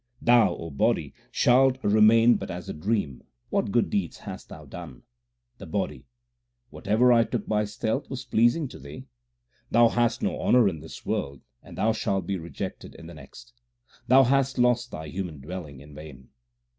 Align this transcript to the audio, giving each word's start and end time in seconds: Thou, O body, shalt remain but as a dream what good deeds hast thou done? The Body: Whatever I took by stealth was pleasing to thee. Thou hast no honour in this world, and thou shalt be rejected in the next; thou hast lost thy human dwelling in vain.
Thou, 0.19 0.55
O 0.55 0.69
body, 0.71 1.13
shalt 1.29 1.77
remain 1.83 2.33
but 2.37 2.49
as 2.49 2.67
a 2.67 2.73
dream 2.73 3.21
what 3.51 3.71
good 3.71 3.91
deeds 3.91 4.17
hast 4.17 4.49
thou 4.49 4.65
done? 4.65 5.03
The 5.59 5.67
Body: 5.67 6.07
Whatever 6.71 7.13
I 7.13 7.23
took 7.23 7.45
by 7.45 7.65
stealth 7.65 8.09
was 8.09 8.25
pleasing 8.25 8.67
to 8.69 8.79
thee. 8.79 9.05
Thou 9.69 9.89
hast 9.89 10.23
no 10.23 10.41
honour 10.41 10.67
in 10.67 10.79
this 10.79 11.05
world, 11.05 11.41
and 11.61 11.77
thou 11.77 11.91
shalt 11.91 12.25
be 12.25 12.39
rejected 12.39 12.95
in 12.95 13.05
the 13.05 13.13
next; 13.13 13.53
thou 14.07 14.23
hast 14.23 14.57
lost 14.57 14.89
thy 14.89 15.05
human 15.05 15.39
dwelling 15.39 15.81
in 15.81 15.93
vain. 15.93 16.29